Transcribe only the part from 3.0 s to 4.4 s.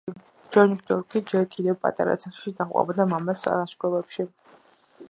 მამას ლაშქრობებში.